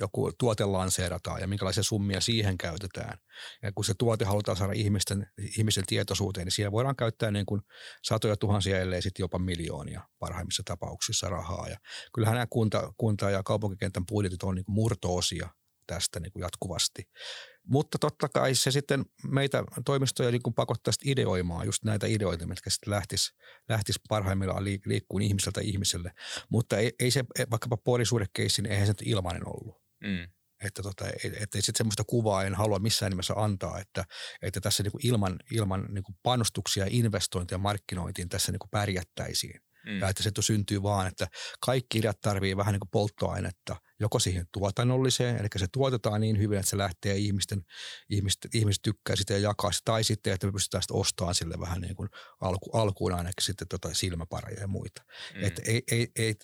[0.00, 3.18] joku tuote lanseerataan ja minkälaisia summia siihen käytetään.
[3.62, 5.26] Ja kun se tuote halutaan saada ihmisten,
[5.58, 7.60] ihmisten tietoisuuteen, niin siellä voidaan käyttää niin kuin
[8.02, 11.68] satoja tuhansia, ellei sitten jopa miljoonia parhaimmissa tapauksissa rahaa.
[11.68, 11.76] Ja
[12.14, 15.48] kyllähän nämä kunta, kunta- ja kaupunkikentän budjetit on niin kuin murto-osia
[15.86, 17.08] tästä niin kuin jatkuvasti.
[17.64, 22.90] Mutta totta kai se sitten meitä toimistoja niin pakottaisi ideoimaan just näitä ideoita, mitkä sitten
[22.90, 23.34] lähtis,
[23.68, 26.12] lähtis parhaimmillaan liik- liikkuun ihmiseltä ihmiselle.
[26.48, 29.82] Mutta ei, ei se vaikkapa puolisuudekeissi, niin eihän se nyt ilmainen ollut.
[30.04, 30.28] Mm.
[30.64, 34.04] Että tota, et, sitten semmoista kuvaa en halua missään nimessä antaa, että,
[34.42, 39.60] että tässä niin kuin ilman, ilman niin kuin panostuksia, investointia markkinointiin tässä niin kuin pärjättäisiin.
[39.86, 40.00] Mm.
[40.00, 41.26] Ja että se syntyy vaan, että
[41.60, 46.58] kaikki kirjat tarvii vähän niin kuin polttoainetta joko siihen tuotannolliseen, eli se tuotetaan niin hyvin,
[46.58, 47.62] että se lähtee ihmisten,
[48.10, 51.60] ihmiset, ihmiset tykkää sitä ja jakaa sitä, tai sitten, että me pystytään sitten ostamaan sille
[51.60, 52.08] vähän niin kuin
[52.40, 55.02] alku, alkuun ainakin sitten tota silmäpareja ja muita.
[55.34, 55.44] Mm.
[55.44, 56.34] Että ei, ei, ei,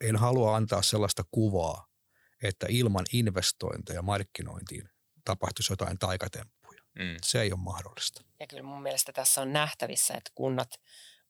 [0.00, 1.86] en halua antaa sellaista kuvaa,
[2.42, 4.88] että ilman investointeja markkinointiin
[5.24, 6.82] tapahtuisi jotain taikatemppuja.
[6.98, 7.16] Mm.
[7.22, 8.24] Se ei ole mahdollista.
[8.40, 10.68] Ja kyllä mun mielestä tässä on nähtävissä, että kunnat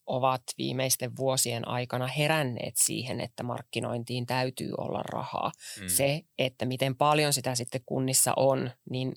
[0.07, 5.53] ovat viimeisten vuosien aikana heränneet siihen, että markkinointiin täytyy olla rahaa.
[5.81, 5.89] Mm.
[5.89, 9.13] Se, että miten paljon sitä sitten kunnissa on, niin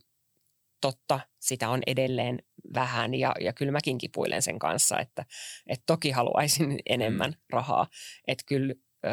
[0.81, 2.39] totta, sitä on edelleen
[2.73, 5.25] vähän ja, ja kyllä mäkin kipuilen sen kanssa, että,
[5.67, 7.37] että toki haluaisin enemmän mm.
[7.49, 7.87] rahaa.
[8.27, 8.73] Että kyllä,
[9.05, 9.09] ö,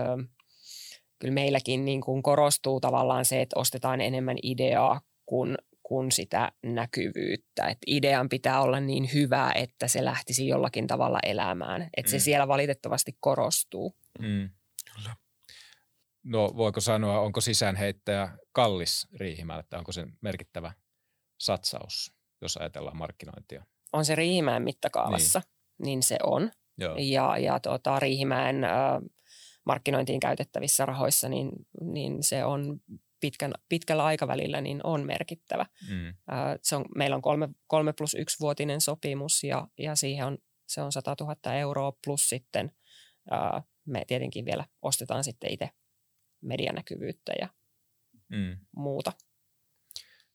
[1.18, 7.68] kyllä meilläkin niin kuin korostuu tavallaan se, että ostetaan enemmän ideaa kuin, kuin sitä näkyvyyttä.
[7.68, 11.90] Et idean pitää olla niin hyvä, että se lähtisi jollakin tavalla elämään.
[11.96, 12.20] Että se mm.
[12.20, 13.96] siellä valitettavasti korostuu.
[14.18, 14.50] Mm.
[14.96, 15.16] Kyllä.
[16.24, 20.72] No voiko sanoa, onko sisäänheittäjä kallis Riihimäellä, onko se merkittävä
[21.40, 23.64] satsaus, jos ajatellaan markkinointia?
[23.92, 26.50] On se Riihimäen mittakaavassa, niin, niin se on.
[26.78, 26.96] Joo.
[26.98, 28.70] Ja, ja tuota, Riihimäen äh,
[29.66, 32.80] markkinointiin käytettävissä rahoissa, niin, niin se on
[33.24, 35.66] pitkän, pitkällä aikavälillä niin on merkittävä.
[35.90, 36.14] Mm.
[36.62, 40.80] se on, meillä on kolme, kolme plus yksi vuotinen sopimus ja, ja siihen on, se
[40.80, 42.72] on 100 000 euroa plus sitten
[43.30, 45.70] ää, me tietenkin vielä ostetaan sitten itse
[46.40, 47.48] medianäkyvyyttä ja
[48.28, 48.58] mm.
[48.76, 49.12] muuta.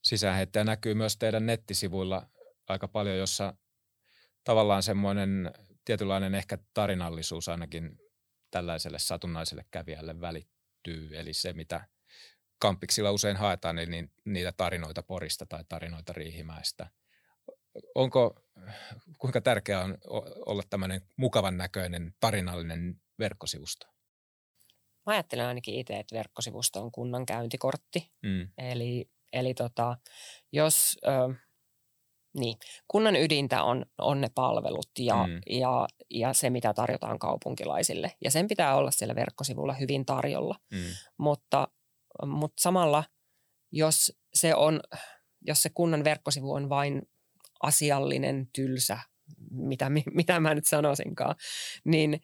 [0.02, 2.28] Sisäänheittäjä näkyy myös teidän nettisivuilla
[2.68, 3.54] aika paljon, jossa
[4.44, 5.52] tavallaan semmoinen
[5.84, 7.98] tietynlainen ehkä tarinallisuus ainakin
[8.50, 11.18] tällaiselle satunnaiselle kävijälle välittyy.
[11.18, 11.88] Eli se, mitä
[12.60, 16.90] kampiksilla usein haetaan, eli niin niitä tarinoita Porista tai tarinoita Riihimäestä.
[17.94, 18.34] Onko,
[19.18, 19.98] kuinka tärkeää on
[20.46, 23.86] olla tämmöinen mukavan näköinen tarinallinen verkkosivusto?
[25.06, 28.10] Mä ajattelen ainakin itse, että verkkosivusto on kunnan käyntikortti.
[28.22, 28.48] Mm.
[28.58, 29.96] Eli, eli tota,
[30.52, 31.34] jos, ö,
[32.38, 35.40] niin, kunnan ydintä on, on ne palvelut ja, mm.
[35.50, 38.12] ja, ja se, mitä tarjotaan kaupunkilaisille.
[38.24, 40.56] Ja sen pitää olla siellä verkkosivulla hyvin tarjolla.
[40.72, 40.84] Mm.
[41.18, 41.68] Mutta
[42.26, 43.04] mutta samalla,
[43.72, 44.80] jos se, on,
[45.40, 47.02] jos se kunnan verkkosivu on vain
[47.62, 48.98] asiallinen, tylsä,
[49.50, 51.34] mitä, mitä mä nyt sanoisinkaan,
[51.84, 52.20] niin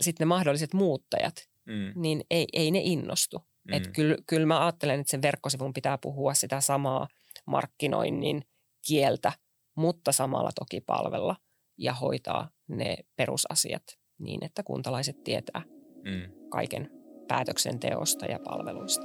[0.00, 1.34] sitten ne mahdolliset muuttajat,
[1.66, 1.92] mm.
[2.02, 3.38] niin ei, ei ne innostu.
[3.38, 3.74] Mm.
[3.74, 7.08] Että kyllä, kyllä mä ajattelen, että sen verkkosivun pitää puhua sitä samaa
[7.46, 8.44] markkinoinnin
[8.86, 9.32] kieltä,
[9.74, 11.36] mutta samalla toki palvella
[11.78, 13.82] ja hoitaa ne perusasiat
[14.18, 15.62] niin, että kuntalaiset tietää
[16.04, 16.48] mm.
[16.50, 19.04] kaiken päätöksenteosta ja palveluista.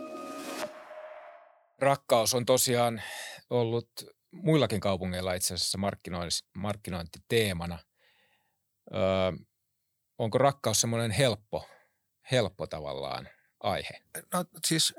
[1.80, 3.02] Rakkaus on tosiaan
[3.50, 3.90] ollut
[4.32, 5.80] muillakin kaupungeilla itse asiassa
[6.58, 7.80] markkinointiteemana.
[8.94, 9.32] Öö,
[10.18, 11.66] onko rakkaus semmoinen helppo,
[12.32, 13.30] helppo tavallaan
[13.60, 14.02] aihe?
[14.34, 14.94] No siis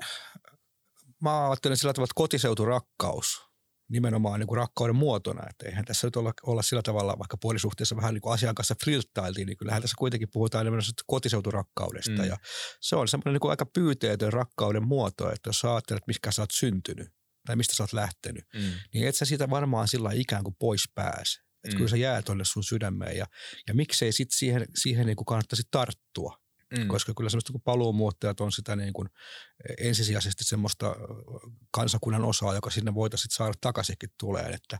[1.21, 3.50] mä ajattelen sillä tavalla, että kotiseuturakkaus
[3.91, 5.43] nimenomaan niin kuin rakkauden muotona.
[5.49, 8.75] Että eihän tässä nyt olla, olla sillä tavalla, vaikka puolisuhteessa vähän niin kuin asian kanssa
[8.83, 12.21] flirttailtiin, niin kyllähän tässä kuitenkin puhutaan enemmän kotiseuturakkaudesta.
[12.21, 12.27] Mm.
[12.27, 12.37] Ja
[12.81, 16.41] se on semmoinen niin kuin aika pyyteetön rakkauden muoto, että jos sä ajattelet, mikä sä
[16.41, 17.09] oot syntynyt
[17.45, 18.71] tai mistä sä oot lähtenyt, mm.
[18.93, 21.39] niin et sä siitä varmaan sillä ikään kuin pois pääse.
[21.63, 21.77] Että mm.
[21.77, 23.25] kyllä se jää tuonne sun sydämeen ja,
[23.67, 26.40] ja miksei sitten siihen, siihen niin kuin kannattaisi tarttua.
[26.77, 26.87] Mm.
[26.87, 29.09] Koska kyllä semmoista kuin paluumuuttajat on sitä niin kuin
[29.77, 30.95] ensisijaisesti semmoista
[31.71, 34.45] kansakunnan osaa, joka sinne voitaisiin saada takaisinkin tulee.
[34.45, 34.77] Että,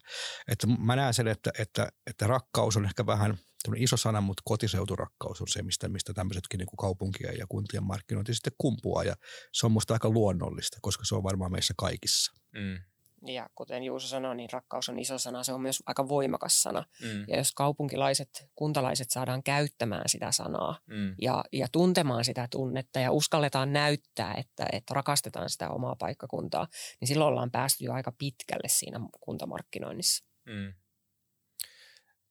[0.48, 3.38] että mä näen sen, että, että, että rakkaus on ehkä vähän
[3.76, 8.34] iso sana, mutta kotiseuturakkaus on se, mistä, mistä tämmöisetkin niin kuin kaupunkien ja kuntien markkinointi
[8.34, 9.04] sitten kumpuaa.
[9.04, 9.16] Ja
[9.54, 12.34] se on musta aika luonnollista, koska se on varmaan meissä kaikissa.
[12.56, 12.91] Mm.
[13.26, 16.86] Ja kuten Juuso sanoi, niin rakkaus on iso sana, se on myös aika voimakas sana.
[17.02, 17.26] Mm.
[17.28, 21.16] Ja jos kaupunkilaiset, kuntalaiset saadaan käyttämään sitä sanaa mm.
[21.22, 26.68] ja, ja tuntemaan sitä tunnetta ja uskalletaan näyttää, että, että rakastetaan sitä omaa paikkakuntaa,
[27.00, 30.26] niin silloin ollaan päästy jo aika pitkälle siinä kuntamarkkinoinnissa.
[30.46, 30.74] Mm.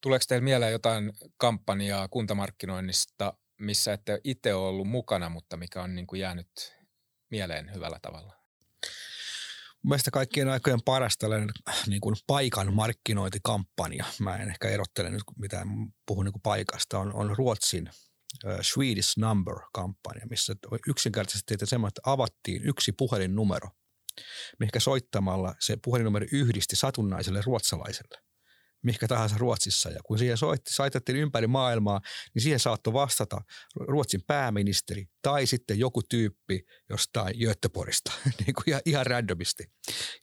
[0.00, 5.94] Tuleeko teille mieleen jotain kampanjaa kuntamarkkinoinnista, missä ette itse ole ollut mukana, mutta mikä on
[5.94, 6.76] niin kuin jäänyt
[7.30, 8.40] mieleen hyvällä tavalla?
[9.84, 11.50] Mielestäni kaikkien aikojen paras tällainen
[11.86, 15.68] niin kuin paikan markkinointikampanja, mä en ehkä erottele nyt mitään,
[16.06, 17.90] puhun niin kuin paikasta, on, on Ruotsin
[18.44, 20.54] uh, Swedish Number-kampanja, missä
[20.88, 23.70] yksinkertaisesti teitä semmoinen, että avattiin yksi puhelinnumero,
[24.58, 28.29] mikä soittamalla se puhelinnumero yhdisti satunnaiselle ruotsalaiselle
[28.82, 29.90] mikä tahansa Ruotsissa.
[29.90, 32.00] Ja kun siihen soitti, saitettiin ympäri maailmaa,
[32.34, 33.40] niin siihen saattoi vastata
[33.76, 38.12] Ruotsin pääministeri tai sitten joku tyyppi jostain Göteborgista,
[38.46, 39.64] niin kuin ihan, ihan randomisti.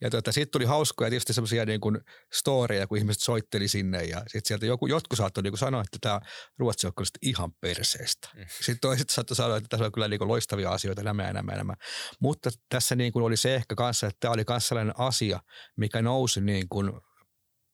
[0.02, 1.98] Ja tuota, sitten tuli hauskoja tietysti semmoisia niin kuin
[2.34, 5.98] storeja, kun ihmiset soitteli sinne ja sitten sieltä joku, jotkut saattoi niin kuin sanoa, että
[6.02, 6.20] tämä
[6.58, 8.30] Ruotsi on kyllä ihan perseestä.
[8.36, 8.46] Mm.
[8.50, 11.52] Sitten toiset saattoi sanoa, että tässä on kyllä niin kuin loistavia asioita, nämä ja nämä,
[11.52, 11.74] nämä.
[12.20, 15.40] Mutta tässä niin kuin oli se ehkä kanssa, että tämä oli myös sellainen asia,
[15.78, 16.92] mikä nousi niin kuin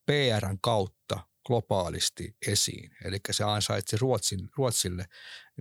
[0.06, 2.92] PRn kautta globaalisti esiin.
[3.06, 5.06] Eli se ansaitsi Ruotsin, Ruotsille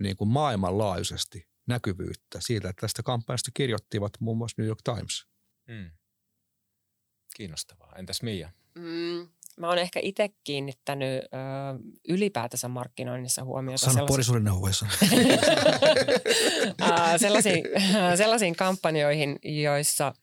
[0.01, 5.27] niin kuin maailmanlaajuisesti näkyvyyttä siitä, että tästä kampanjasta kirjoittivat muun muassa New York Times.
[5.69, 5.91] Mm.
[7.37, 7.93] Kiinnostavaa.
[7.99, 8.51] Entäs Mia?
[8.75, 11.27] Mm, mä oon ehkä itse kiinnittänyt ö,
[12.09, 13.91] ylipäätänsä markkinoinnissa huomiota.
[13.91, 14.07] Sano
[14.41, 14.87] neuvoissa.
[17.17, 17.65] sellaisiin,
[18.17, 20.15] sellaisiin kampanjoihin, joissa,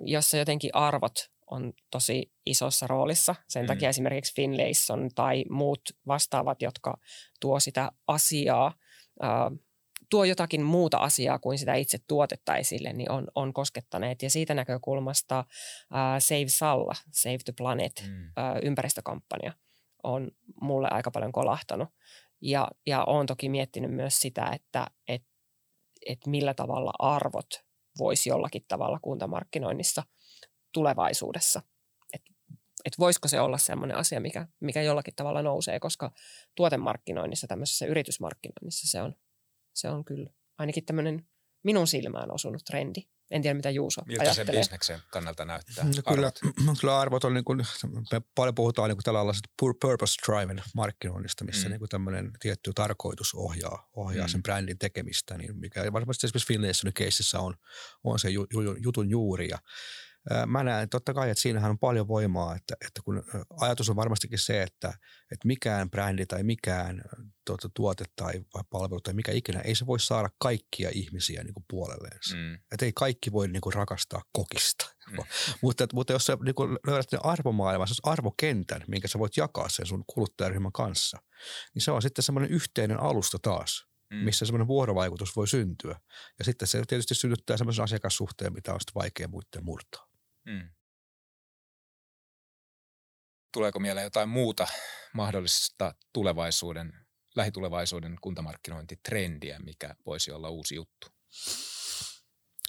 [0.00, 3.34] jossa jotenkin arvot on tosi isossa roolissa.
[3.48, 3.66] Sen mm.
[3.66, 6.98] takia esimerkiksi Finlayson tai muut vastaavat, jotka
[7.40, 8.74] tuo sitä asiaa,
[9.24, 9.58] äh,
[10.10, 14.22] tuo jotakin muuta asiaa kuin sitä itse tuotetta esille, niin on, on koskettaneet.
[14.22, 15.46] Ja siitä näkökulmasta äh,
[16.18, 18.24] Save Salla, Save the Planet, mm.
[18.24, 19.52] äh, ympäristökampanja
[20.02, 21.88] on mulle aika paljon kolahtanut.
[22.40, 25.22] Ja, ja olen toki miettinyt myös sitä, että et,
[26.06, 27.48] et millä tavalla arvot
[27.98, 30.02] voisi jollakin tavalla kuntamarkkinoinnissa–
[30.72, 31.62] tulevaisuudessa.
[32.12, 32.30] Että
[32.84, 36.12] et voisiko se olla sellainen asia, mikä, mikä jollakin tavalla nousee, koska
[36.54, 39.14] tuotemarkkinoinnissa, tämmöisessä yritysmarkkinoinnissa se on,
[39.74, 41.26] se on kyllä ainakin tämmöinen
[41.64, 43.00] minun silmään osunut trendi.
[43.30, 44.54] En tiedä, mitä Juuso Miltä ajattelee.
[44.54, 45.84] se bisneksen kannalta näyttää?
[45.84, 46.40] No, kyllä, arvot?
[46.80, 47.66] kyllä arvot on, niin kuin,
[48.12, 49.48] me paljon puhutaan niin kuin tällaisesta
[49.80, 51.70] purpose driven markkinoinnista, missä mm.
[51.70, 54.30] niin kuin tämmöinen tietty tarkoitus ohjaa, ohjaa mm.
[54.30, 57.54] sen brändin tekemistä, niin mikä varmasti esimerkiksi Finlaysonin keississä on,
[58.04, 58.28] on se
[58.82, 59.48] jutun juuri.
[59.48, 59.58] Ja
[60.46, 63.22] Mä näen totta kai, että siinähän on paljon voimaa, että, että kun
[63.60, 64.88] ajatus on varmastikin se, että,
[65.32, 67.02] että mikään brändi tai mikään
[67.46, 68.32] tuota, tuote tai
[68.70, 72.18] palvelu tai mikä ikinä, ei se voi saada kaikkia ihmisiä niin kuin puolelleen.
[72.34, 72.54] Mm.
[72.72, 74.86] Että ei kaikki voi niin kuin rakastaa kokista.
[75.10, 75.16] Mm.
[75.62, 79.86] mutta, mutta jos sä niin kuin löydät arvomaailman, se arvokentän, minkä sä voit jakaa sen
[79.86, 81.18] sun kuluttajaryhmän kanssa,
[81.74, 84.16] niin se on sitten semmoinen yhteinen alusta taas mm.
[84.16, 86.00] missä semmoinen vuorovaikutus voi syntyä.
[86.38, 90.11] Ja sitten se tietysti synnyttää semmoisen asiakassuhteen, mitä on sitten vaikea muiden murtaa.
[90.44, 90.70] Mm.
[93.52, 94.66] Tuleeko mieleen jotain muuta
[95.14, 96.92] mahdollista tulevaisuuden,
[97.36, 101.06] lähitulevaisuuden kuntamarkkinointitrendiä, mikä voisi olla uusi juttu?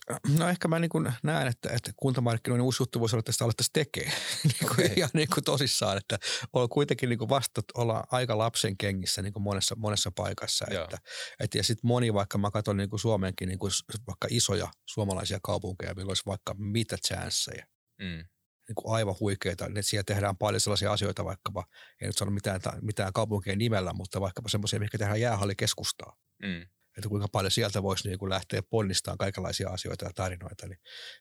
[0.39, 3.45] No ehkä mä niin kuin näen, että, että kuntamarkkinoinnin uusi juttu voisi olla, että sitä
[3.45, 4.11] alettaisiin tekee
[4.43, 4.89] niin kuin okay.
[4.95, 6.19] ihan niin kuin tosissaan, että
[6.53, 10.65] on kuitenkin niin kuin vasta olla aika lapsen kengissä niin kuin monessa, monessa paikassa.
[10.71, 10.97] Että,
[11.39, 13.71] että, ja sitten moni, vaikka mä katson niin kuin Suomenkin niin kuin
[14.07, 17.65] vaikka isoja suomalaisia kaupunkeja, millä olisi vaikka mitä chanceja.
[17.99, 18.25] Mm.
[18.67, 21.63] Niin kuin aivan huikeita, että siellä tehdään paljon sellaisia asioita vaikkapa,
[22.01, 26.17] ei nyt sano mitään, mitään kaupunkien nimellä, mutta vaikkapa semmoisia, mikä tehdään jäähallikeskustaa.
[26.43, 26.65] Mm
[26.97, 30.79] että kuinka paljon sieltä voisi niin kuin lähteä ponnistamaan kaikenlaisia asioita ja tarinoita, niin,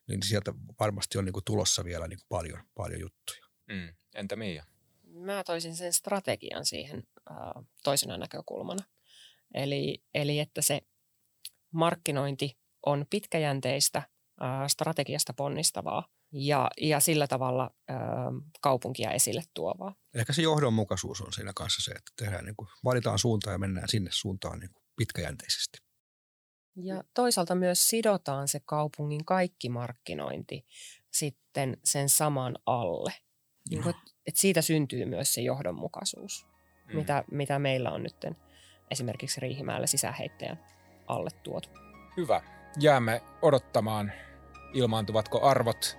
[0.09, 3.47] niin sieltä varmasti on niin kuin tulossa vielä niin kuin paljon, paljon juttuja.
[3.69, 3.95] Mm.
[4.15, 4.65] Entä Mia?
[5.05, 7.37] Mä toisin sen strategian siihen äh,
[7.85, 8.85] toisena näkökulmana.
[9.55, 10.81] Eli, eli että se
[11.73, 13.99] markkinointi on pitkäjänteistä,
[14.43, 17.97] äh, strategiasta ponnistavaa ja, ja sillä tavalla äh,
[18.61, 19.95] kaupunkia esille tuovaa.
[20.15, 23.89] Ehkä se johdonmukaisuus on siinä kanssa se, että tehdään niin kuin, valitaan suuntaan ja mennään
[23.89, 25.79] sinne suuntaan niin kuin pitkäjänteisesti.
[26.77, 30.67] Ja toisaalta myös sidotaan se kaupungin kaikki markkinointi
[31.11, 33.13] sitten sen saman alle.
[33.71, 33.95] Niin kuin,
[34.27, 36.47] että siitä syntyy myös se johdonmukaisuus,
[36.87, 36.97] mm.
[36.97, 38.17] mitä, mitä meillä on nyt
[38.91, 40.65] esimerkiksi Riihimäellä sisäheittäjän
[41.07, 41.69] alle tuotu.
[42.17, 42.43] Hyvä.
[42.81, 44.13] Jäämme odottamaan,
[44.73, 45.97] ilmaantuvatko arvot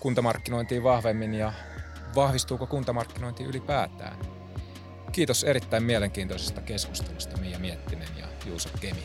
[0.00, 1.52] kuntamarkkinointiin vahvemmin ja
[2.14, 4.31] vahvistuuko kuntamarkkinointi ylipäätään.
[5.12, 9.02] Kiitos erittäin mielenkiintoisesta keskustelusta Mia Miettinen ja Juuso Kemi.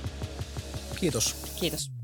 [0.99, 1.35] Kiitos.
[1.59, 1.96] Kiitos.